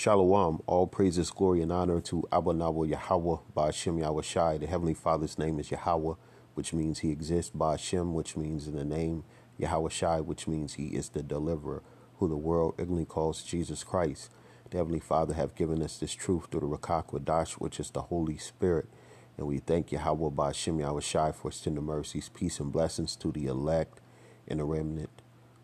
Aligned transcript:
Shalom, 0.00 0.62
all 0.66 0.86
praises, 0.86 1.30
glory, 1.30 1.60
and 1.60 1.70
honor 1.70 2.00
to 2.00 2.26
Abba 2.32 2.52
Nabo 2.52 2.88
Yahweh, 2.88 3.36
Ba'ashem 3.54 4.00
Yahweh 4.00 4.22
Shai. 4.22 4.56
The 4.56 4.66
Heavenly 4.66 4.94
Father's 4.94 5.38
name 5.38 5.60
is 5.60 5.70
Yahweh, 5.70 6.14
which 6.54 6.72
means 6.72 7.00
he 7.00 7.10
exists, 7.10 7.52
Ba'ashem, 7.54 8.14
which 8.14 8.34
means 8.34 8.66
in 8.66 8.76
the 8.76 8.84
name, 8.86 9.24
Yahweh 9.58 9.90
Shai, 9.90 10.22
which 10.22 10.48
means 10.48 10.72
he 10.72 10.86
is 10.96 11.10
the 11.10 11.22
deliverer, 11.22 11.82
who 12.16 12.30
the 12.30 12.36
world 12.38 12.76
ignorantly 12.78 13.04
calls 13.04 13.42
Jesus 13.42 13.84
Christ. 13.84 14.30
The 14.70 14.78
Heavenly 14.78 15.00
Father 15.00 15.34
have 15.34 15.54
given 15.54 15.82
us 15.82 15.98
this 15.98 16.14
truth 16.14 16.46
through 16.50 16.70
the 16.70 16.78
HaKodesh, 16.78 17.58
which 17.58 17.78
is 17.78 17.90
the 17.90 18.00
Holy 18.00 18.38
Spirit. 18.38 18.88
And 19.36 19.46
we 19.46 19.58
thank 19.58 19.92
Yahweh 19.92 20.30
Ba'ashem 20.30 20.80
Yahweh 20.80 21.00
Shai 21.02 21.32
for 21.32 21.50
his 21.50 21.60
tender 21.60 21.82
mercies, 21.82 22.30
peace, 22.30 22.58
and 22.58 22.72
blessings 22.72 23.16
to 23.16 23.30
the 23.32 23.44
elect 23.44 24.00
and 24.48 24.60
the 24.60 24.64
remnant 24.64 25.19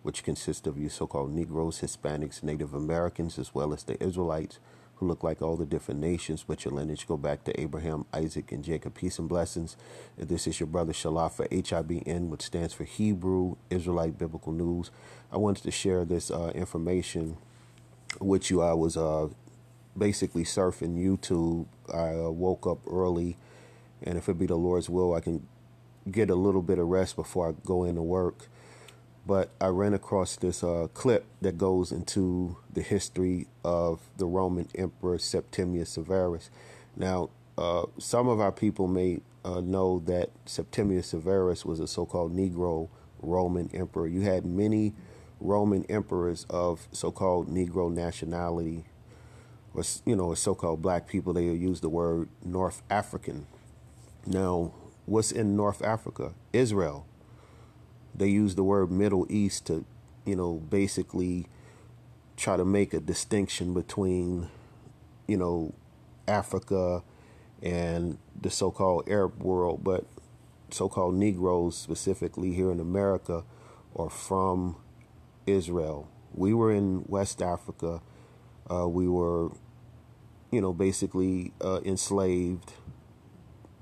which 0.06 0.22
consists 0.22 0.68
of 0.68 0.78
you 0.78 0.88
so-called 0.88 1.34
Negroes, 1.34 1.80
Hispanics, 1.80 2.40
Native 2.40 2.74
Americans, 2.74 3.40
as 3.40 3.52
well 3.52 3.74
as 3.74 3.82
the 3.82 4.00
Israelites, 4.00 4.60
who 4.94 5.08
look 5.08 5.24
like 5.24 5.42
all 5.42 5.56
the 5.56 5.66
different 5.66 5.98
nations, 5.98 6.44
but 6.46 6.64
your 6.64 6.72
lineage 6.72 7.08
go 7.08 7.16
back 7.16 7.42
to 7.42 7.60
Abraham, 7.60 8.04
Isaac, 8.14 8.52
and 8.52 8.62
Jacob. 8.62 8.94
Peace 8.94 9.18
and 9.18 9.28
blessings. 9.28 9.76
This 10.16 10.46
is 10.46 10.60
your 10.60 10.68
brother 10.68 10.92
Shalaf 10.92 11.32
for 11.32 11.48
HIBN, 11.48 12.28
which 12.28 12.42
stands 12.42 12.72
for 12.72 12.84
Hebrew 12.84 13.56
Israelite 13.68 14.16
Biblical 14.16 14.52
News. 14.52 14.92
I 15.32 15.38
wanted 15.38 15.64
to 15.64 15.72
share 15.72 16.04
this 16.04 16.30
uh, 16.30 16.52
information 16.54 17.36
with 18.20 18.48
you. 18.48 18.62
I 18.62 18.74
was 18.74 18.96
uh, 18.96 19.26
basically 19.98 20.44
surfing 20.44 20.96
YouTube. 20.96 21.66
I 21.92 22.26
uh, 22.26 22.30
woke 22.30 22.64
up 22.64 22.78
early, 22.88 23.38
and 24.04 24.16
if 24.16 24.28
it 24.28 24.38
be 24.38 24.46
the 24.46 24.54
Lord's 24.54 24.88
will, 24.88 25.14
I 25.14 25.20
can 25.20 25.48
get 26.08 26.30
a 26.30 26.36
little 26.36 26.62
bit 26.62 26.78
of 26.78 26.86
rest 26.86 27.16
before 27.16 27.48
I 27.48 27.54
go 27.66 27.82
into 27.82 28.02
work 28.02 28.48
but 29.26 29.50
I 29.60 29.66
ran 29.68 29.92
across 29.92 30.36
this 30.36 30.62
uh, 30.62 30.86
clip 30.94 31.26
that 31.40 31.58
goes 31.58 31.90
into 31.90 32.56
the 32.72 32.82
history 32.82 33.48
of 33.64 34.00
the 34.16 34.26
Roman 34.26 34.68
Emperor 34.74 35.18
Septimius 35.18 35.90
Severus. 35.90 36.48
Now, 36.96 37.30
uh, 37.58 37.86
some 37.98 38.28
of 38.28 38.40
our 38.40 38.52
people 38.52 38.86
may 38.86 39.20
uh, 39.44 39.60
know 39.60 39.98
that 40.06 40.30
Septimius 40.44 41.08
Severus 41.08 41.64
was 41.64 41.80
a 41.80 41.88
so-called 41.88 42.36
Negro 42.36 42.88
Roman 43.20 43.68
emperor. 43.74 44.06
You 44.06 44.20
had 44.20 44.46
many 44.46 44.94
Roman 45.40 45.84
emperors 45.88 46.46
of 46.48 46.86
so-called 46.92 47.48
Negro 47.48 47.92
nationality, 47.92 48.84
or 49.74 49.82
you 50.04 50.14
know, 50.14 50.34
so-called 50.34 50.82
black 50.82 51.08
people. 51.08 51.32
They 51.32 51.44
use 51.44 51.80
the 51.80 51.88
word 51.88 52.28
North 52.44 52.82
African. 52.88 53.46
Now, 54.24 54.72
what's 55.04 55.32
in 55.32 55.56
North 55.56 55.82
Africa? 55.82 56.32
Israel 56.52 57.06
they 58.16 58.28
use 58.28 58.54
the 58.54 58.64
word 58.64 58.90
Middle 58.90 59.26
East 59.28 59.66
to, 59.66 59.84
you 60.24 60.36
know, 60.36 60.54
basically 60.54 61.46
try 62.36 62.56
to 62.56 62.64
make 62.64 62.94
a 62.94 63.00
distinction 63.00 63.74
between, 63.74 64.48
you 65.26 65.36
know, 65.36 65.74
Africa 66.26 67.02
and 67.62 68.18
the 68.40 68.50
so-called 68.50 69.08
Arab 69.08 69.42
world, 69.42 69.82
but 69.84 70.04
so-called 70.70 71.14
Negroes 71.14 71.76
specifically 71.76 72.52
here 72.52 72.70
in 72.70 72.80
America 72.80 73.44
are 73.94 74.10
from 74.10 74.76
Israel. 75.46 76.08
We 76.34 76.52
were 76.52 76.72
in 76.72 77.04
West 77.06 77.40
Africa. 77.40 78.02
Uh, 78.70 78.88
we 78.88 79.08
were, 79.08 79.50
you 80.50 80.60
know, 80.60 80.72
basically 80.72 81.52
uh, 81.60 81.80
enslaved, 81.84 82.72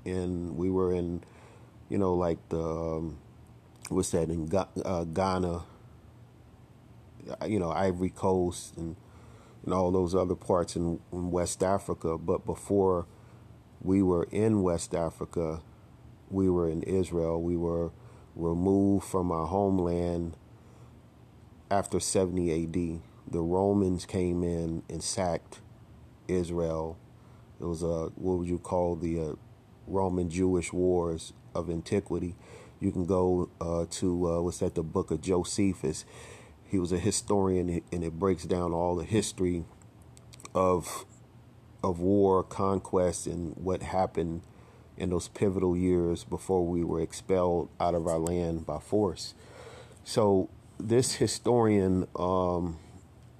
and 0.05 0.55
we 0.55 0.69
were 0.69 0.93
in, 0.93 1.23
you 1.89 1.97
know, 1.97 2.13
like 2.13 2.37
the 2.49 2.61
um, 2.61 3.17
what's 3.89 4.11
that 4.11 4.29
in 4.29 4.49
uh, 4.83 5.03
Ghana, 5.05 5.63
you 7.47 7.59
know, 7.59 7.71
Ivory 7.71 8.09
Coast, 8.09 8.77
and 8.77 8.95
and 9.65 9.73
all 9.73 9.91
those 9.91 10.13
other 10.13 10.35
parts 10.35 10.75
in, 10.75 10.99
in, 11.11 11.31
West 11.31 11.63
Africa. 11.63 12.17
But 12.17 12.45
before 12.45 13.07
we 13.81 14.01
were 14.01 14.27
in 14.31 14.61
West 14.61 14.93
Africa, 14.93 15.61
we 16.29 16.49
were 16.49 16.69
in 16.69 16.83
Israel. 16.83 17.41
We 17.41 17.57
were 17.57 17.91
removed 18.35 19.05
from 19.05 19.31
our 19.31 19.47
homeland 19.47 20.37
after 21.71 21.99
70 21.99 22.63
AD. 22.63 23.01
The 23.31 23.41
Romans 23.41 24.05
came 24.05 24.43
in 24.43 24.83
and 24.87 25.03
sacked 25.03 25.61
Israel. 26.27 26.97
It 27.59 27.65
was 27.65 27.81
a 27.81 28.11
what 28.15 28.37
would 28.39 28.47
you 28.47 28.59
call 28.59 28.95
the 28.95 29.19
uh, 29.19 29.33
Roman 29.87 30.29
Jewish 30.29 30.71
wars 30.71 31.33
of 31.55 31.69
antiquity 31.69 32.35
you 32.79 32.91
can 32.91 33.05
go 33.05 33.49
uh, 33.61 33.85
to 33.91 34.29
uh, 34.29 34.41
what's 34.41 34.59
that? 34.59 34.75
The 34.75 34.83
book 34.83 35.11
of 35.11 35.21
Josephus. 35.21 36.05
He 36.67 36.79
was 36.79 36.91
a 36.91 36.97
historian, 36.97 37.81
and 37.91 38.03
it 38.03 38.19
breaks 38.19 38.43
down 38.43 38.73
all 38.73 38.95
the 38.95 39.05
history 39.05 39.65
of 40.53 41.05
of 41.83 41.99
war, 41.99 42.43
conquest, 42.43 43.27
and 43.27 43.55
what 43.57 43.83
happened 43.83 44.41
in 44.97 45.09
those 45.09 45.27
pivotal 45.27 45.75
years 45.75 46.23
before 46.23 46.65
we 46.65 46.83
were 46.83 47.01
expelled 47.01 47.69
out 47.79 47.93
of 47.93 48.07
our 48.07 48.17
land 48.17 48.65
by 48.65 48.79
force. 48.79 49.33
So 50.03 50.49
this 50.79 51.15
historian 51.15 52.07
um, 52.15 52.79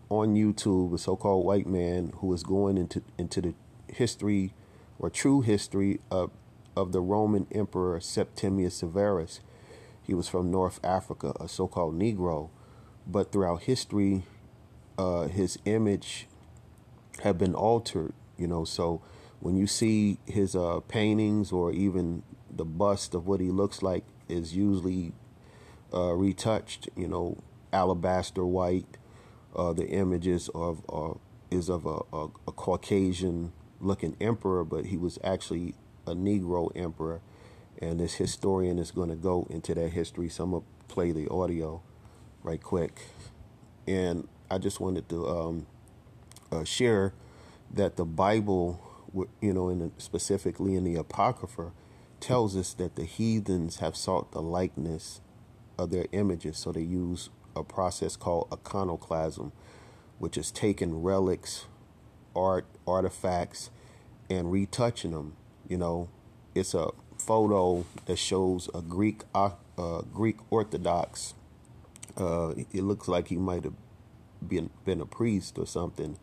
on 0.09 0.35
YouTube, 0.35 0.93
a 0.93 0.97
so-called 0.97 1.45
white 1.45 1.67
man 1.67 2.13
who 2.17 2.33
is 2.33 2.43
going 2.43 2.77
into 2.77 3.01
into 3.17 3.41
the 3.41 3.53
history 3.87 4.53
or 4.99 5.09
true 5.09 5.41
history 5.41 5.99
of 6.11 6.31
of 6.75 6.91
the 6.91 7.01
Roman 7.01 7.47
Emperor 7.51 7.99
Septimius 7.99 8.75
Severus. 8.75 9.39
He 10.01 10.13
was 10.13 10.27
from 10.27 10.51
North 10.51 10.79
Africa, 10.83 11.33
a 11.39 11.47
so 11.47 11.67
called 11.67 11.97
Negro, 11.97 12.49
but 13.07 13.31
throughout 13.31 13.63
history, 13.63 14.23
uh, 14.97 15.27
his 15.27 15.57
image 15.65 16.27
had 17.23 17.37
been 17.37 17.55
altered, 17.55 18.13
you 18.37 18.47
know. 18.47 18.65
So 18.65 19.01
when 19.39 19.57
you 19.57 19.67
see 19.67 20.19
his 20.25 20.55
uh, 20.55 20.81
paintings 20.87 21.51
or 21.51 21.71
even 21.71 22.23
the 22.49 22.65
bust 22.65 23.13
of 23.13 23.27
what 23.27 23.39
he 23.39 23.49
looks 23.49 23.81
like 23.81 24.03
is 24.29 24.55
usually 24.55 25.11
uh, 25.93 26.13
retouched, 26.13 26.89
you 26.95 27.07
know, 27.07 27.37
alabaster 27.71 28.45
white. 28.45 28.97
Uh, 29.55 29.71
the 29.71 29.87
images 29.87 30.49
of 30.53 30.81
uh, 30.89 31.13
is 31.49 31.69
of 31.69 31.85
a, 31.85 31.99
a, 32.11 32.25
a 32.47 32.51
Caucasian 32.51 33.53
looking 33.79 34.15
emperor, 34.19 34.63
but 34.63 34.87
he 34.87 34.97
was 34.97 35.17
actually 35.23 35.75
a 36.07 36.13
Negro 36.13 36.71
emperor, 36.75 37.21
and 37.79 37.99
this 37.99 38.15
historian 38.15 38.79
is 38.79 38.91
going 38.91 39.09
to 39.09 39.15
go 39.15 39.47
into 39.49 39.73
that 39.75 39.89
history. 39.89 40.29
So 40.29 40.43
I'm 40.43 40.51
gonna 40.51 40.63
play 40.87 41.11
the 41.11 41.27
audio 41.29 41.81
right 42.43 42.61
quick, 42.61 43.01
and 43.87 44.27
I 44.49 44.57
just 44.57 44.79
wanted 44.79 45.09
to 45.09 45.27
um, 45.27 45.67
uh, 46.51 46.63
share 46.63 47.13
that 47.71 47.97
the 47.97 48.05
Bible, 48.05 48.81
you 49.41 49.53
know, 49.53 49.69
in 49.69 49.79
the, 49.79 49.91
specifically 49.97 50.75
in 50.75 50.83
the 50.83 50.95
Apocrypha, 50.95 51.71
tells 52.19 52.55
us 52.55 52.73
that 52.73 52.95
the 52.95 53.03
heathens 53.03 53.77
have 53.77 53.95
sought 53.95 54.31
the 54.31 54.41
likeness 54.41 55.21
of 55.77 55.91
their 55.91 56.05
images, 56.11 56.57
so 56.57 56.71
they 56.71 56.81
use 56.81 57.29
a 57.55 57.63
process 57.63 58.15
called 58.15 58.47
iconoclasm, 58.51 59.51
which 60.19 60.37
is 60.37 60.51
taking 60.51 61.01
relics, 61.01 61.65
art, 62.35 62.65
artifacts, 62.87 63.69
and 64.29 64.51
retouching 64.51 65.11
them 65.11 65.35
you 65.67 65.77
know, 65.77 66.09
it's 66.53 66.73
a 66.73 66.89
photo 67.17 67.85
that 68.05 68.17
shows 68.17 68.69
a 68.73 68.81
Greek 68.81 69.23
uh, 69.33 69.51
Greek 70.13 70.37
Orthodox. 70.49 71.33
Uh, 72.17 72.53
it 72.73 72.83
looks 72.83 73.07
like 73.07 73.27
he 73.27 73.35
might 73.35 73.63
have 73.63 73.73
been 74.45 74.69
been 74.85 75.01
a 75.01 75.05
priest 75.05 75.57
or 75.57 75.65
something. 75.65 76.17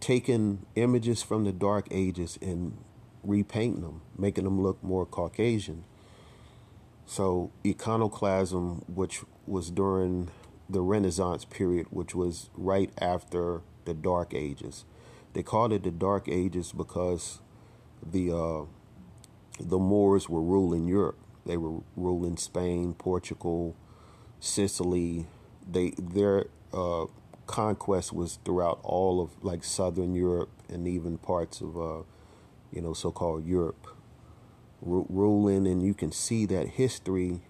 Taking 0.00 0.66
images 0.74 1.22
from 1.22 1.44
the 1.44 1.52
Dark 1.52 1.88
Ages 1.90 2.38
and 2.40 2.76
repainting 3.24 3.82
them, 3.82 4.00
making 4.16 4.44
them 4.44 4.60
look 4.60 4.82
more 4.82 5.04
Caucasian. 5.04 5.84
So 7.06 7.50
iconoclasm, 7.66 8.84
which 8.86 9.22
was 9.46 9.70
during 9.70 10.30
the 10.68 10.82
Renaissance 10.82 11.44
period, 11.44 11.86
which 11.90 12.14
was 12.14 12.50
right 12.54 12.90
after 13.00 13.62
the 13.86 13.94
Dark 13.94 14.34
Ages. 14.34 14.84
They 15.32 15.42
called 15.42 15.72
it 15.72 15.82
the 15.82 15.90
Dark 15.90 16.28
Ages 16.28 16.72
because 16.72 17.40
the 18.02 18.32
uh, 18.32 18.64
the 19.60 19.78
Moors 19.78 20.28
were 20.28 20.42
ruling 20.42 20.86
Europe. 20.86 21.18
They 21.46 21.56
were 21.56 21.80
ruling 21.96 22.36
Spain, 22.36 22.94
Portugal, 22.94 23.74
Sicily. 24.40 25.26
They 25.70 25.92
their 25.98 26.46
uh, 26.72 27.06
conquest 27.46 28.12
was 28.12 28.38
throughout 28.44 28.80
all 28.82 29.20
of 29.20 29.30
like 29.42 29.64
southern 29.64 30.14
Europe 30.14 30.50
and 30.68 30.86
even 30.86 31.18
parts 31.18 31.60
of 31.60 31.76
uh, 31.76 32.02
you 32.72 32.82
know 32.82 32.92
so-called 32.92 33.46
Europe 33.46 33.86
R- 34.86 35.06
ruling, 35.08 35.66
and 35.66 35.82
you 35.82 35.94
can 35.94 36.12
see 36.12 36.46
that 36.46 36.68
history 36.70 37.42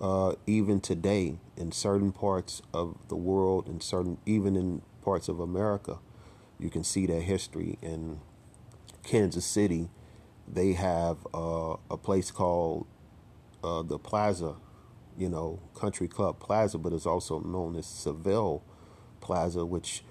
uh, 0.00 0.34
even 0.46 0.80
today 0.80 1.38
in 1.56 1.72
certain 1.72 2.12
parts 2.12 2.62
of 2.72 2.96
the 3.08 3.16
world 3.16 3.68
and 3.68 3.82
certain 3.82 4.18
even 4.26 4.56
in 4.56 4.82
parts 5.02 5.28
of 5.28 5.40
America. 5.40 5.98
You 6.58 6.70
can 6.70 6.84
see 6.84 7.06
that 7.06 7.22
history 7.22 7.78
and 7.82 8.20
Kansas 9.04 9.44
City, 9.44 9.88
they 10.46 10.72
have 10.72 11.26
uh, 11.34 11.76
a 11.90 11.96
place 11.96 12.30
called 12.30 12.86
uh, 13.62 13.82
the 13.82 13.98
Plaza, 13.98 14.56
you 15.16 15.28
know, 15.28 15.60
Country 15.74 16.08
Club 16.08 16.38
Plaza, 16.40 16.78
but 16.78 16.92
it's 16.92 17.06
also 17.06 17.40
known 17.40 17.76
as 17.76 17.86
Seville 17.86 18.62
Plaza, 19.20 19.64
which 19.64 20.04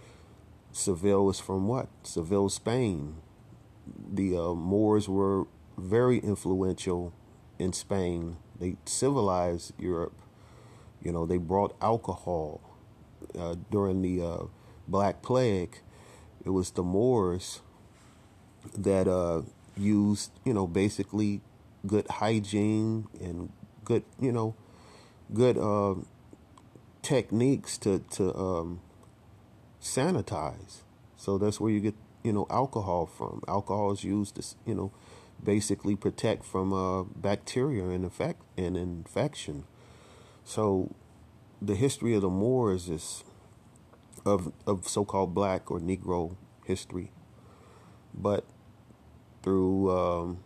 Seville 0.71 1.29
is 1.29 1.39
from 1.39 1.67
what? 1.67 1.87
Seville, 2.03 2.49
Spain. 2.49 3.17
The 4.11 4.37
uh, 4.37 4.53
Moors 4.53 5.07
were 5.09 5.45
very 5.77 6.17
influential 6.17 7.13
in 7.59 7.73
Spain. 7.73 8.37
They 8.59 8.77
civilized 8.85 9.73
Europe. 9.79 10.15
You 11.01 11.11
know, 11.11 11.25
they 11.25 11.37
brought 11.37 11.75
alcohol 11.81 12.61
uh, 13.37 13.55
during 13.69 14.01
the 14.01 14.25
uh, 14.25 14.43
Black 14.87 15.21
Plague. 15.21 15.79
It 16.45 16.49
was 16.49 16.71
the 16.71 16.83
Moors 16.83 17.61
that 18.77 19.07
uh, 19.07 19.41
used, 19.77 20.31
you 20.45 20.53
know, 20.53 20.67
basically 20.67 21.41
good 21.85 22.07
hygiene 22.07 23.07
and 23.19 23.51
good, 23.83 24.03
you 24.19 24.31
know, 24.31 24.55
good 25.33 25.57
uh, 25.57 25.95
techniques 27.01 27.77
to 27.79 27.99
to 28.11 28.35
um, 28.35 28.81
sanitize. 29.81 30.81
So 31.17 31.37
that's 31.37 31.59
where 31.59 31.71
you 31.71 31.79
get, 31.79 31.95
you 32.23 32.33
know, 32.33 32.47
alcohol 32.49 33.05
from. 33.05 33.41
Alcohol 33.47 33.91
is 33.91 34.03
used 34.03 34.35
to, 34.35 34.43
you 34.65 34.75
know, 34.75 34.91
basically 35.43 35.95
protect 35.95 36.45
from 36.45 36.73
uh, 36.73 37.03
bacteria 37.03 37.85
and 37.85 38.03
infect 38.03 38.41
and 38.57 38.77
infection. 38.77 39.65
So 40.45 40.93
the 41.61 41.75
history 41.75 42.13
of 42.13 42.21
the 42.21 42.29
Moors 42.29 42.89
is 42.89 43.23
of 44.25 44.51
of 44.65 44.87
so-called 44.87 45.33
black 45.33 45.69
or 45.71 45.79
Negro 45.79 46.35
history, 46.65 47.11
but 48.13 48.45
through 49.43 49.91
um, 49.91 50.39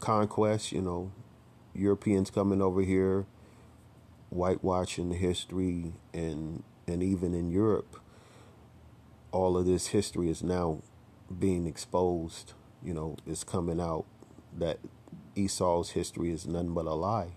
conquest, 0.00 0.72
you 0.72 0.80
know, 0.80 1.10
Europeans 1.74 2.30
coming 2.30 2.62
over 2.62 2.80
here, 2.80 3.26
whitewashing 4.30 5.10
the 5.10 5.16
history, 5.16 5.92
and 6.14 6.62
and 6.86 7.02
even 7.02 7.34
in 7.34 7.50
Europe, 7.50 8.00
all 9.32 9.58
of 9.58 9.66
this 9.66 9.88
history 9.88 10.30
is 10.30 10.42
now 10.42 10.82
being 11.38 11.66
exposed. 11.66 12.54
You 12.82 12.94
know, 12.94 13.16
it's 13.26 13.44
coming 13.44 13.80
out 13.80 14.06
that 14.56 14.78
Esau's 15.36 15.90
history 15.90 16.30
is 16.30 16.46
nothing 16.46 16.74
but 16.74 16.86
a 16.86 16.94
lie, 16.94 17.32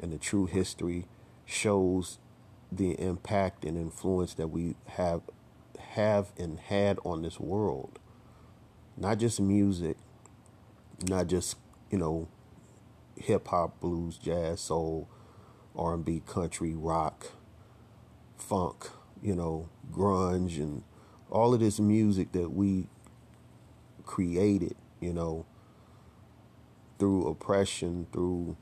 and 0.00 0.12
the 0.12 0.18
true 0.18 0.46
history 0.46 1.06
shows 1.44 2.18
the 2.72 2.92
impact 3.00 3.64
and 3.64 3.76
influence 3.76 4.34
that 4.34 4.48
we 4.48 4.76
have 4.86 5.22
have 5.78 6.32
and 6.38 6.60
had 6.60 6.98
on 7.04 7.22
this 7.22 7.40
world. 7.40 7.98
Not 8.96 9.18
just 9.18 9.40
music, 9.40 9.96
not 11.08 11.26
just, 11.26 11.56
you 11.90 11.98
know, 11.98 12.28
hip 13.16 13.48
hop, 13.48 13.80
blues, 13.80 14.18
jazz, 14.18 14.60
soul, 14.60 15.08
R&B, 15.76 16.22
country, 16.26 16.74
rock, 16.74 17.32
funk, 18.36 18.88
you 19.22 19.34
know, 19.34 19.68
grunge 19.92 20.56
and 20.56 20.82
all 21.30 21.54
of 21.54 21.60
this 21.60 21.78
music 21.78 22.32
that 22.32 22.50
we 22.50 22.88
created, 24.04 24.74
you 25.00 25.12
know, 25.12 25.46
through 26.98 27.28
oppression, 27.28 28.06
through, 28.12 28.56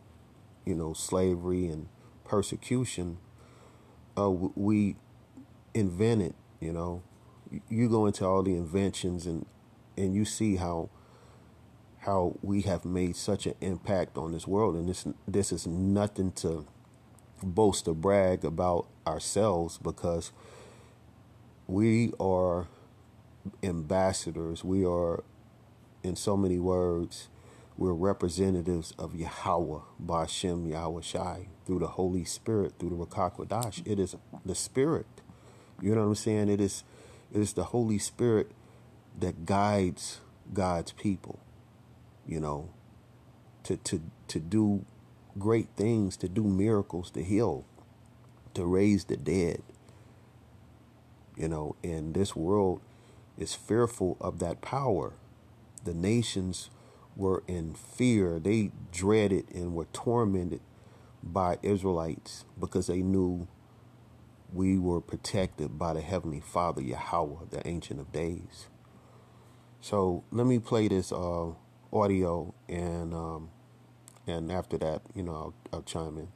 you 0.64 0.75
know, 0.75 0.93
slavery 0.93 1.67
and 1.67 1.88
persecution 2.25 3.19
uh, 4.19 4.31
we 4.31 4.96
invented. 5.75 6.35
You 6.61 6.73
know, 6.73 7.02
you 7.69 7.88
go 7.88 8.06
into 8.06 8.26
all 8.26 8.43
the 8.43 8.55
inventions 8.55 9.26
and 9.26 9.46
and 9.96 10.14
you 10.14 10.25
see 10.25 10.56
how 10.56 10.90
how 12.09 12.35
we 12.41 12.63
have 12.63 12.87
made 12.87 13.15
such 13.15 13.45
an 13.45 13.55
impact 13.61 14.17
on 14.17 14.33
this 14.33 14.47
world, 14.47 14.75
and 14.77 14.89
this 14.89 15.07
this 15.27 15.53
is 15.53 15.67
nothing 15.67 16.33
to 16.33 16.67
boast 17.43 17.87
or 17.87 17.95
brag 17.95 18.47
about 18.47 18.87
ourselves 19.07 19.77
because 19.77 20.33
we 21.67 22.11
are 22.19 22.67
ambassadors. 23.63 24.65
We 24.65 24.87
are, 24.87 25.23
in 26.03 26.17
so 26.17 26.35
many 26.35 26.59
words, 26.59 27.29
we're 27.77 27.93
representatives 27.93 28.95
of 28.99 29.15
Yahweh, 29.15 29.81
Bashem 30.03 30.71
Yahweh 30.71 31.03
Shai, 31.03 31.49
through 31.67 31.81
the 31.81 31.89
Holy 31.89 32.25
Spirit, 32.25 32.73
through 32.79 32.89
the 32.89 33.05
Rakakwadash. 33.05 33.87
It 33.87 33.99
is 33.99 34.17
the 34.47 34.55
Spirit. 34.55 35.07
You 35.83 35.95
know 35.95 36.01
what 36.01 36.09
I'm 36.09 36.15
saying? 36.15 36.49
It 36.49 36.63
is 36.63 36.85
it 37.31 37.43
is 37.43 37.53
the 37.53 37.65
Holy 37.65 37.99
Spirit 37.99 38.53
that 39.19 39.45
guides 39.45 40.21
God's 40.55 40.93
people, 40.93 41.39
you 42.29 42.41
know, 42.41 42.71
to 43.65 43.79
to 43.79 44.03
to 44.29 44.41
do 44.41 44.85
great 45.39 45.69
things, 45.77 46.17
to 46.19 46.29
do 46.29 46.45
miracles, 46.45 47.11
to 47.13 47.25
heal, 47.25 47.65
to 48.55 48.67
raise 48.67 49.07
the 49.07 49.17
dead. 49.17 49.63
You 51.37 51.49
know, 51.49 51.77
and 51.83 52.15
this 52.15 52.37
world 52.37 52.81
is 53.39 53.55
fearful 53.55 54.17
of 54.21 54.41
that 54.41 54.61
power. 54.61 55.15
The 55.85 55.95
nations 55.95 56.71
were 57.17 57.45
in 57.49 57.75
fear. 57.75 58.39
They 58.41 58.73
dreaded 58.93 59.47
and 59.55 59.75
were 59.75 59.87
tormented 59.93 60.61
by 61.23 61.59
Israelites 61.63 62.45
because 62.59 62.89
they 62.89 63.03
knew 63.03 63.49
we 64.53 64.79
were 64.79 65.01
protected 65.01 65.79
by 65.79 65.93
the 65.95 66.01
Heavenly 66.01 66.41
Father, 66.41 66.83
Yahweh, 66.83 67.47
the 67.51 67.67
Ancient 67.67 68.01
of 68.01 68.13
Days. 68.13 68.69
So 69.81 70.25
let 70.33 70.47
me 70.47 70.59
play 70.59 70.89
this 70.89 71.13
uh, 71.13 71.51
audio, 71.93 72.55
and 72.69 73.14
um, 73.14 73.50
and 74.26 74.52
after 74.52 74.79
that, 74.79 75.02
you 75.14 75.23
know, 75.23 75.35
I'll, 75.35 75.55
I'll 75.73 75.82
chime 75.82 76.19
in. 76.19 76.29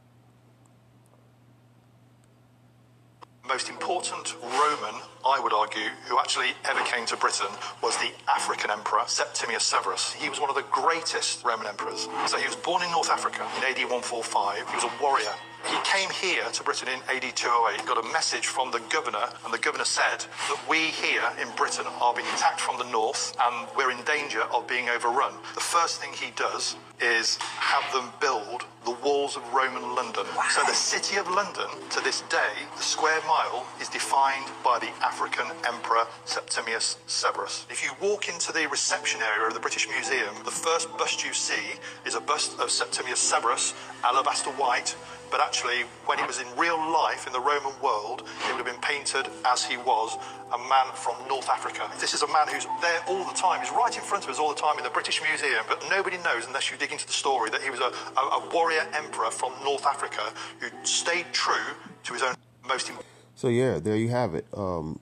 most 3.53 3.69
important 3.69 4.35
Roman, 4.41 5.03
I 5.27 5.39
would 5.39 5.53
argue, 5.53 5.91
who 6.09 6.19
actually 6.19 6.53
ever 6.65 6.81
came 6.85 7.05
to 7.05 7.19
Britain 7.19 7.49
was 7.83 7.95
the 7.99 8.11
African 8.27 8.71
emperor 8.71 9.03
Septimius 9.07 9.63
Severus. 9.63 10.15
He 10.15 10.31
was 10.31 10.41
one 10.41 10.49
of 10.49 10.57
the 10.57 10.65
greatest 10.71 11.45
Roman 11.45 11.67
emperors. 11.67 12.09
So 12.29 12.39
he 12.39 12.47
was 12.47 12.57
born 12.57 12.83
in 12.83 12.91
North 12.91 13.11
Africa 13.11 13.47
in 13.59 13.65
AD 13.65 13.77
145. 13.77 14.57
He 14.69 14.75
was 14.75 14.85
a 14.85 15.03
warrior 15.03 15.35
he 15.67 15.77
came 15.85 16.11
here 16.11 16.45
to 16.45 16.63
Britain 16.63 16.89
in 16.89 17.01
AD 17.09 17.37
208, 17.37 17.87
got 17.87 18.03
a 18.03 18.13
message 18.13 18.47
from 18.47 18.71
the 18.71 18.81
governor, 18.91 19.29
and 19.45 19.53
the 19.53 19.59
governor 19.59 19.85
said 19.85 20.25
that 20.49 20.61
we 20.69 20.89
here 20.89 21.23
in 21.41 21.49
Britain 21.57 21.87
are 22.01 22.15
being 22.15 22.27
attacked 22.35 22.61
from 22.61 22.79
the 22.79 22.91
north 22.91 23.37
and 23.41 23.69
we're 23.77 23.91
in 23.91 24.03
danger 24.05 24.43
of 24.53 24.67
being 24.67 24.89
overrun. 24.89 25.35
The 25.55 25.61
first 25.61 26.01
thing 26.01 26.13
he 26.13 26.33
does 26.37 26.77
is 27.01 27.37
have 27.37 27.93
them 27.93 28.13
build 28.21 28.65
the 28.85 28.93
walls 29.03 29.37
of 29.37 29.53
Roman 29.53 29.95
London. 29.95 30.25
Wow. 30.37 30.45
So 30.51 30.63
the 30.67 30.75
city 30.75 31.17
of 31.17 31.29
London, 31.29 31.69
to 31.91 32.01
this 32.03 32.23
day, 32.23 32.53
the 32.77 32.83
square 32.83 33.21
mile 33.27 33.67
is 33.81 33.89
defined 33.89 34.47
by 34.65 34.79
the 34.79 34.89
African 35.05 35.47
Emperor 35.67 36.07
Septimius 36.25 36.99
Severus. 37.07 37.67
If 37.71 37.85
you 37.85 37.91
walk 38.01 38.29
into 38.29 38.53
the 38.53 38.67
reception 38.69 39.21
area 39.21 39.47
of 39.47 39.55
the 39.55 39.61
British 39.61 39.89
Museum, 39.89 40.35
the 40.45 40.51
first 40.51 40.97
bust 40.97 41.25
you 41.25 41.33
see 41.33 41.79
is 42.05 42.15
a 42.15 42.21
bust 42.21 42.59
of 42.59 42.71
Septimius 42.71 43.21
Severus, 43.21 43.75
alabaster 44.05 44.51
white, 44.51 44.97
but 45.33 45.41
actually, 45.41 45.81
when 46.05 46.19
he 46.19 46.27
was 46.27 46.39
in 46.39 46.47
real 46.59 46.77
life 46.77 47.27
in 47.27 47.33
the 47.33 47.41
Roman 47.41 47.73
world, 47.83 48.29
he 48.45 48.53
would 48.53 48.65
have 48.65 48.67
been 48.67 48.83
painted 48.83 49.27
as 49.47 49.65
he 49.65 49.79
was 49.79 50.19
a 50.53 50.59
man 50.59 50.93
from 50.95 51.17
North 51.27 51.49
Africa. 51.49 51.91
This 51.99 52.13
is 52.13 52.21
a 52.21 52.29
man 52.29 52.47
who's 52.49 52.67
there 52.83 53.01
all 53.09 53.25
the 53.25 53.33
time. 53.33 53.61
He's 53.61 53.73
right 53.73 53.97
in 53.97 54.03
front 54.03 54.25
of 54.25 54.31
us 54.31 54.39
all 54.39 54.51
the 54.53 54.61
time 54.61 54.77
in 54.77 54.85
the 54.85 54.91
British 54.91 55.23
Museum, 55.27 55.65
but 55.67 55.83
nobody 55.89 56.19
knows 56.19 56.47
unless 56.47 56.71
you 56.71 56.77
dig 56.77 56.93
into 56.93 57.07
the 57.07 57.15
story 57.15 57.49
that 57.49 57.63
he 57.63 57.71
was 57.71 57.81
a, 57.81 57.91
a, 58.21 58.21
a 58.21 58.51
warrior 58.53 58.87
emperor 58.93 59.31
from 59.31 59.53
North 59.65 59.87
Africa 59.87 60.21
who 60.61 60.69
stayed 60.85 61.25
true 61.33 61.73
to 62.05 62.13
his 62.13 62.23
own 62.23 62.35
most 62.69 62.91
important. 62.91 63.09
So, 63.35 63.49
yeah, 63.49 63.79
there 63.79 63.97
you 63.97 64.11
have 64.11 64.35
it. 64.35 64.45
Um, 64.53 65.01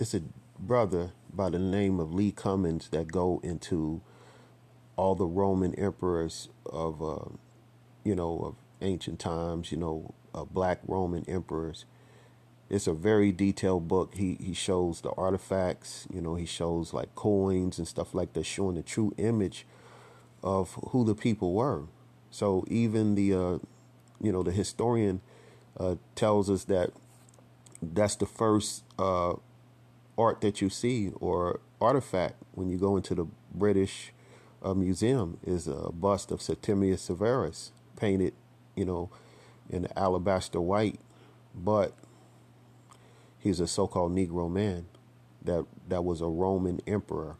it's 0.00 0.12
a 0.12 0.22
brother 0.58 1.12
by 1.32 1.50
the 1.50 1.60
name 1.60 2.00
of 2.00 2.12
Lee 2.12 2.32
Cummins 2.32 2.88
that 2.88 3.12
go 3.12 3.40
into 3.44 4.00
all 4.96 5.14
the 5.14 5.26
Roman 5.26 5.72
emperors 5.76 6.48
of, 6.66 7.00
uh, 7.00 7.30
you 8.02 8.16
know, 8.16 8.40
of 8.40 8.54
ancient 8.80 9.18
times, 9.18 9.70
you 9.72 9.78
know, 9.78 10.14
uh, 10.34 10.44
black 10.44 10.80
Roman 10.86 11.24
emperors. 11.28 11.84
It's 12.70 12.86
a 12.86 12.92
very 12.92 13.32
detailed 13.32 13.88
book. 13.88 14.14
He 14.14 14.36
he 14.40 14.52
shows 14.52 15.00
the 15.00 15.10
artifacts, 15.12 16.06
you 16.12 16.20
know, 16.20 16.34
he 16.34 16.44
shows 16.44 16.92
like 16.92 17.14
coins 17.14 17.78
and 17.78 17.88
stuff 17.88 18.14
like 18.14 18.34
that, 18.34 18.44
showing 18.44 18.76
the 18.76 18.82
true 18.82 19.14
image 19.16 19.66
of 20.42 20.74
who 20.90 21.04
the 21.04 21.14
people 21.14 21.54
were. 21.54 21.84
So 22.30 22.64
even 22.68 23.14
the, 23.14 23.32
uh, 23.32 23.58
you 24.20 24.32
know, 24.32 24.42
the 24.42 24.52
historian 24.52 25.20
uh, 25.78 25.96
tells 26.14 26.50
us 26.50 26.64
that 26.64 26.90
that's 27.80 28.16
the 28.16 28.26
first 28.26 28.84
uh, 28.98 29.34
art 30.16 30.40
that 30.40 30.60
you 30.60 30.68
see 30.68 31.12
or 31.20 31.60
artifact 31.80 32.34
when 32.52 32.68
you 32.68 32.76
go 32.76 32.96
into 32.96 33.14
the 33.14 33.26
British 33.54 34.12
uh, 34.62 34.74
Museum 34.74 35.38
is 35.46 35.68
a 35.68 35.90
bust 35.92 36.30
of 36.30 36.42
Septimius 36.42 37.02
Severus 37.02 37.72
painted 37.96 38.34
you 38.78 38.84
know, 38.84 39.10
in 39.68 39.88
alabaster 39.96 40.60
white, 40.60 41.00
but 41.54 41.92
he's 43.38 43.58
a 43.58 43.66
so-called 43.66 44.14
Negro 44.14 44.50
man 44.50 44.86
that 45.42 45.66
that 45.88 46.04
was 46.04 46.20
a 46.20 46.26
Roman 46.26 46.80
emperor. 46.86 47.36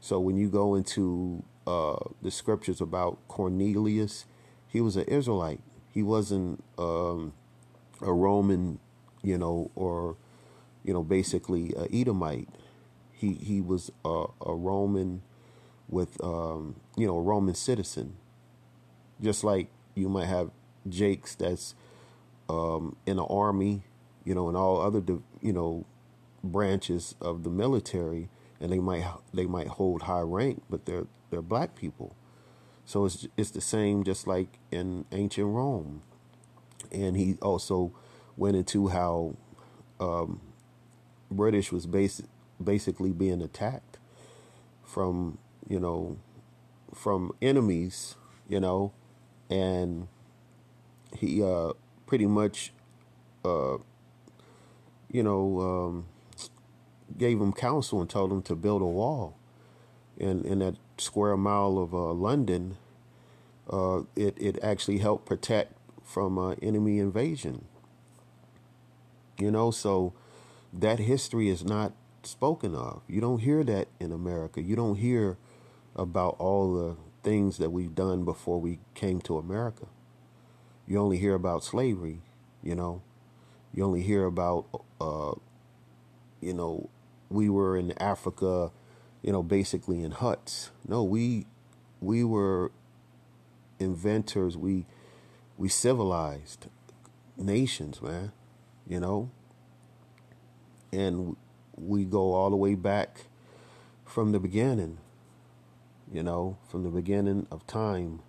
So 0.00 0.20
when 0.20 0.36
you 0.36 0.48
go 0.48 0.74
into 0.76 1.42
uh, 1.66 1.96
the 2.22 2.30
scriptures 2.30 2.80
about 2.80 3.18
Cornelius, 3.26 4.26
he 4.68 4.80
was 4.80 4.96
an 4.96 5.04
Israelite. 5.04 5.60
He 5.92 6.02
wasn't 6.02 6.62
um, 6.78 7.32
a 8.00 8.12
Roman, 8.12 8.78
you 9.22 9.36
know, 9.36 9.70
or 9.74 10.16
you 10.84 10.92
know, 10.92 11.02
basically 11.02 11.72
a 11.76 11.88
Edomite. 11.92 12.48
He 13.12 13.32
he 13.34 13.60
was 13.60 13.90
a, 14.04 14.26
a 14.46 14.54
Roman 14.54 15.22
with 15.88 16.22
um, 16.22 16.76
you 16.96 17.06
know 17.06 17.16
a 17.16 17.22
Roman 17.22 17.54
citizen, 17.54 18.16
just 19.20 19.42
like 19.42 19.68
you 19.94 20.08
might 20.08 20.26
have 20.26 20.50
Jakes 20.88 21.34
that's 21.34 21.74
um, 22.48 22.96
in 23.06 23.16
the 23.16 23.24
army, 23.24 23.82
you 24.24 24.34
know, 24.34 24.48
and 24.48 24.56
all 24.56 24.80
other 24.80 25.00
you 25.40 25.52
know 25.52 25.84
branches 26.42 27.14
of 27.20 27.42
the 27.42 27.50
military, 27.50 28.28
and 28.60 28.72
they 28.72 28.78
might 28.78 29.04
they 29.32 29.46
might 29.46 29.68
hold 29.68 30.02
high 30.02 30.20
rank, 30.20 30.62
but 30.68 30.86
they're 30.86 31.06
they're 31.30 31.42
black 31.42 31.74
people. 31.74 32.14
So 32.84 33.06
it's 33.06 33.26
it's 33.36 33.50
the 33.50 33.60
same, 33.60 34.04
just 34.04 34.26
like 34.26 34.58
in 34.70 35.06
ancient 35.12 35.48
Rome, 35.48 36.02
and 36.92 37.16
he 37.16 37.36
also 37.40 37.92
went 38.36 38.56
into 38.56 38.88
how 38.88 39.36
um, 40.00 40.40
British 41.30 41.72
was 41.72 41.86
basic, 41.86 42.26
basically 42.62 43.12
being 43.12 43.40
attacked 43.40 43.98
from 44.84 45.38
you 45.66 45.80
know 45.80 46.18
from 46.94 47.32
enemies, 47.42 48.16
you 48.48 48.60
know, 48.60 48.92
and 49.50 50.08
he 51.16 51.42
uh, 51.42 51.72
pretty 52.06 52.26
much 52.26 52.72
uh, 53.44 53.76
you 55.10 55.22
know 55.22 55.60
um, 55.60 56.06
gave 57.16 57.40
him 57.40 57.52
counsel 57.52 58.00
and 58.00 58.10
told 58.10 58.32
him 58.32 58.42
to 58.42 58.54
build 58.54 58.82
a 58.82 58.86
wall 58.86 59.36
in 60.16 60.44
in 60.44 60.60
that 60.60 60.76
square 60.98 61.36
mile 61.36 61.78
of 61.78 61.94
uh, 61.94 62.12
London. 62.12 62.76
Uh, 63.70 64.02
it 64.14 64.36
it 64.38 64.58
actually 64.62 64.98
helped 64.98 65.26
protect 65.26 65.72
from 66.02 66.38
uh, 66.38 66.54
enemy 66.62 66.98
invasion. 66.98 67.64
You 69.38 69.50
know, 69.50 69.70
so 69.70 70.12
that 70.72 70.98
history 71.00 71.48
is 71.48 71.64
not 71.64 71.92
spoken 72.22 72.74
of. 72.74 73.02
You 73.08 73.20
don't 73.20 73.40
hear 73.40 73.64
that 73.64 73.88
in 73.98 74.12
America. 74.12 74.62
You 74.62 74.76
don't 74.76 74.96
hear 74.96 75.36
about 75.96 76.36
all 76.38 76.74
the 76.74 76.96
things 77.24 77.58
that 77.58 77.70
we've 77.70 77.94
done 77.94 78.24
before 78.24 78.60
we 78.60 78.78
came 78.94 79.20
to 79.22 79.38
America. 79.38 79.86
You 80.86 81.00
only 81.00 81.18
hear 81.18 81.34
about 81.34 81.64
slavery, 81.64 82.20
you 82.62 82.74
know. 82.74 83.02
You 83.72 83.84
only 83.84 84.02
hear 84.02 84.26
about, 84.26 84.66
uh, 85.00 85.32
you 86.40 86.54
know, 86.54 86.90
we 87.30 87.48
were 87.48 87.76
in 87.76 87.92
Africa, 88.00 88.70
you 89.22 89.32
know, 89.32 89.42
basically 89.42 90.02
in 90.02 90.12
huts. 90.12 90.70
No, 90.86 91.02
we 91.02 91.46
we 92.00 92.22
were 92.22 92.70
inventors. 93.80 94.56
We 94.56 94.86
we 95.58 95.68
civilized 95.68 96.66
nations, 97.36 98.02
man. 98.02 98.32
You 98.86 99.00
know, 99.00 99.30
and 100.92 101.36
we 101.76 102.04
go 102.04 102.34
all 102.34 102.50
the 102.50 102.56
way 102.56 102.74
back 102.74 103.26
from 104.04 104.32
the 104.32 104.38
beginning. 104.38 104.98
You 106.14 106.22
know, 106.22 106.58
from 106.68 106.84
the 106.84 106.90
beginning 106.90 107.48
of 107.50 107.66
time. 107.66 108.20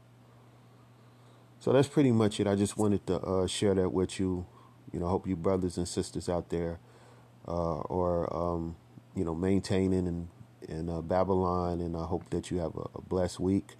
So 1.59 1.71
that's 1.71 1.87
pretty 1.87 2.11
much 2.11 2.39
it. 2.39 2.47
I 2.47 2.55
just 2.55 2.77
wanted 2.77 3.05
to 3.05 3.19
uh, 3.19 3.45
share 3.45 3.75
that 3.75 3.89
with 3.93 4.19
you. 4.19 4.47
You 4.91 4.99
know, 4.99 5.07
hope 5.07 5.27
you 5.27 5.35
brothers 5.35 5.77
and 5.77 5.87
sisters 5.87 6.27
out 6.27 6.49
there 6.49 6.79
uh, 7.47 7.81
are, 7.81 8.33
um, 8.35 8.75
you 9.15 9.23
know, 9.23 9.35
maintaining 9.35 10.07
in, 10.07 10.29
in 10.67 10.89
uh, 10.89 11.01
Babylon, 11.01 11.79
and 11.79 11.95
I 11.95 12.05
hope 12.05 12.27
that 12.31 12.49
you 12.49 12.57
have 12.57 12.75
a, 12.75 12.87
a 12.95 13.01
blessed 13.01 13.39
week. 13.39 13.73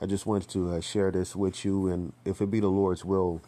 I 0.00 0.06
just 0.06 0.24
wanted 0.24 0.48
to 0.52 0.70
uh, 0.70 0.80
share 0.80 1.10
this 1.10 1.36
with 1.36 1.66
you, 1.66 1.88
and 1.88 2.14
if 2.24 2.40
it 2.40 2.50
be 2.50 2.60
the 2.60 2.68
Lord's 2.68 3.04
will, 3.04 3.42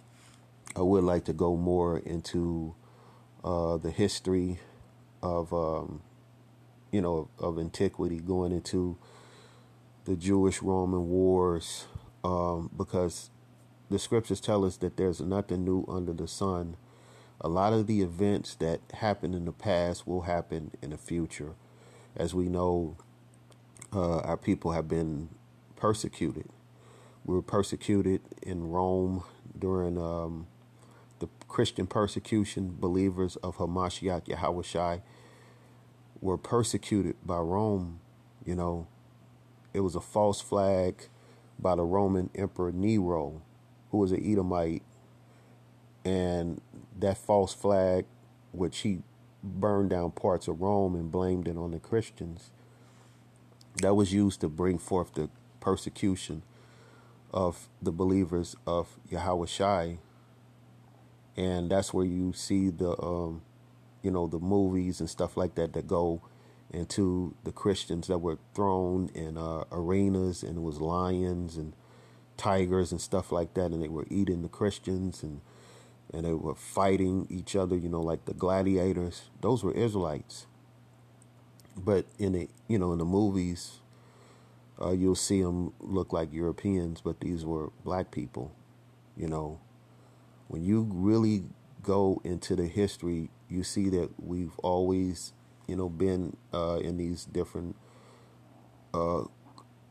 I 0.77 0.83
would 0.83 1.05
like 1.05 1.25
to 1.25 1.33
go 1.33 1.57
more 1.57 1.97
into 1.97 2.75
uh, 3.43 3.79
the 3.79 3.91
history 3.91 4.59
of, 5.23 5.55
um, 5.55 6.03
you 6.93 7.01
know, 7.01 7.31
of 7.39 7.59
antiquity, 7.59 8.19
going 8.19 8.53
into 8.53 8.99
the 10.11 10.17
Jewish 10.17 10.61
Roman 10.61 11.09
wars, 11.09 11.87
um, 12.25 12.69
because 12.77 13.31
the 13.91 13.97
scriptures 13.97 14.41
tell 14.41 14.65
us 14.65 14.77
that 14.79 14.97
there's 14.97 15.21
nothing 15.21 15.65
new 15.65 15.85
under 15.87 16.13
the 16.13 16.27
sun. 16.27 16.77
A 17.41 17.49
lot 17.49 17.73
of 17.73 17.87
the 17.87 18.03
events 18.03 18.57
that 18.57 18.81
happened 18.95 19.37
in 19.37 19.45
the 19.45 19.53
past 19.53 20.09
will 20.09 20.23
happen 20.23 20.73
in 20.83 20.91
the 20.91 20.99
future. 20.99 21.55
As 22.17 22.35
we 22.35 22.49
know, 22.49 22.97
uh, 23.93 24.19
our 24.23 24.37
people 24.37 24.73
have 24.73 24.89
been 24.89 25.29
persecuted. 25.77 26.49
We 27.25 27.37
were 27.37 27.43
persecuted 27.43 28.21
in 28.43 28.69
Rome 28.69 29.23
during 29.57 29.97
um, 29.97 30.49
the 31.21 31.29
Christian 31.47 31.87
persecution. 31.87 32.75
Believers 32.81 33.37
of 33.37 33.59
Hamashiach 33.59 34.25
Yahushai 34.25 35.03
were 36.21 36.37
persecuted 36.37 37.15
by 37.25 37.39
Rome. 37.39 38.01
You 38.45 38.57
know, 38.57 38.89
it 39.73 39.81
was 39.81 39.95
a 39.95 40.01
false 40.01 40.41
flag 40.41 41.09
by 41.59 41.75
the 41.75 41.85
Roman 41.85 42.31
Emperor 42.35 42.73
Nero 42.73 43.43
who 43.91 43.99
was 43.99 44.13
an 44.13 44.25
Edomite, 44.25 44.83
and 46.05 46.61
that 46.99 47.19
false 47.19 47.53
flag, 47.53 48.07
which 48.53 48.79
he 48.79 49.01
burned 49.43 49.91
down 49.91 50.11
parts 50.13 50.49
of 50.49 50.61
Rome 50.61 50.95
and 50.95 51.11
blamed 51.11 51.49
it 51.49 51.57
on 51.57 51.73
the 51.73 51.79
Christians, 51.79 52.51
that 53.83 53.95
was 53.95 54.13
used 54.13 54.41
to 54.41 54.49
bring 54.49 54.79
forth 54.79 55.15
the 55.15 55.29
persecution 55.61 56.43
of 57.33 57.69
the 57.81 57.93
believers 57.93 58.57
of 58.67 58.99
Yahweh 59.09 59.47
Shai. 59.47 59.99
And 61.37 61.71
that's 61.71 61.95
where 61.95 62.05
you 62.05 62.33
see 62.33 62.71
the, 62.71 63.01
um, 63.03 63.43
you 64.03 64.11
know, 64.11 64.27
the 64.27 64.39
movies 64.39 65.01
and 65.01 65.09
stuff 65.09 65.37
like 65.37 65.55
that 65.55 65.73
that 65.73 65.87
go 65.87 66.21
into 66.73 67.35
the 67.45 67.53
Christians 67.53 68.07
that 68.09 68.19
were 68.19 68.39
thrown 68.55 69.11
in 69.15 69.37
uh, 69.37 69.65
arenas 69.73 70.43
and 70.43 70.59
it 70.59 70.61
was 70.63 70.81
lions 70.81 71.57
and 71.57 71.75
tigers 72.37 72.93
and 72.93 73.01
stuff 73.01 73.33
like 73.33 73.55
that, 73.55 73.73
and 73.73 73.83
they 73.83 73.89
were 73.89 74.07
eating 74.11 74.43
the 74.43 74.49
Christians 74.49 75.23
and 75.23 75.41
and 76.13 76.27
they 76.27 76.35
were 76.35 76.57
fighting 76.57 77.27
each 77.31 77.55
other, 77.55 77.77
you 77.77 77.89
know, 77.89 78.01
like 78.01 78.25
the 78.25 78.35
gladiators. 78.35 79.31
Those 79.41 79.63
were 79.63 79.73
Israelites. 79.73 80.47
But 81.77 82.07
in 82.19 82.33
the 82.33 82.49
you 82.69 82.79
know 82.79 82.93
in 82.93 82.99
the 82.99 83.05
movies, 83.05 83.81
uh, 84.81 84.93
you'll 84.93 85.15
see 85.15 85.43
them 85.43 85.73
look 85.81 86.13
like 86.13 86.33
Europeans, 86.33 87.01
but 87.03 87.21
these 87.21 87.45
were 87.45 87.71
black 87.85 88.11
people. 88.11 88.53
You 89.17 89.29
know, 89.29 89.61
when 90.49 90.65
you 90.65 90.89
really 90.91 91.45
go 91.83 92.21
into 92.25 92.57
the 92.57 92.67
history, 92.67 93.31
you 93.49 93.63
see 93.63 93.89
that 93.91 94.11
we've 94.23 94.59
always, 94.61 95.33
you 95.71 95.77
know, 95.77 95.89
been 95.89 96.37
uh, 96.53 96.81
in 96.83 96.97
these 96.97 97.25
different, 97.27 97.77
uh, 98.93 99.23